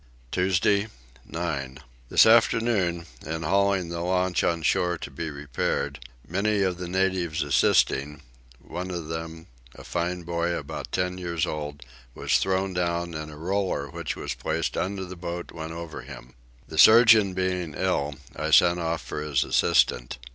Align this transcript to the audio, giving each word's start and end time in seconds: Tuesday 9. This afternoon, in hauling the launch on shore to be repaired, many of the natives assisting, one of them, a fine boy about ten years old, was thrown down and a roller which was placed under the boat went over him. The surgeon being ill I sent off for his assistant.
Tuesday 0.31 0.87
9. 1.27 1.77
This 2.09 2.25
afternoon, 2.25 3.05
in 3.23 3.43
hauling 3.43 3.89
the 3.89 3.99
launch 3.99 4.43
on 4.43 4.63
shore 4.63 4.97
to 4.97 5.11
be 5.11 5.29
repaired, 5.29 5.99
many 6.27 6.63
of 6.63 6.77
the 6.79 6.87
natives 6.87 7.43
assisting, 7.43 8.23
one 8.57 8.89
of 8.89 9.09
them, 9.09 9.45
a 9.75 9.83
fine 9.83 10.23
boy 10.23 10.55
about 10.55 10.91
ten 10.91 11.19
years 11.19 11.45
old, 11.45 11.83
was 12.15 12.39
thrown 12.39 12.73
down 12.73 13.13
and 13.13 13.31
a 13.31 13.35
roller 13.35 13.91
which 13.91 14.15
was 14.15 14.33
placed 14.33 14.75
under 14.75 15.05
the 15.05 15.15
boat 15.15 15.51
went 15.51 15.71
over 15.73 16.01
him. 16.01 16.33
The 16.67 16.79
surgeon 16.79 17.35
being 17.35 17.75
ill 17.77 18.15
I 18.35 18.49
sent 18.49 18.79
off 18.79 19.03
for 19.03 19.21
his 19.21 19.43
assistant. 19.43 20.17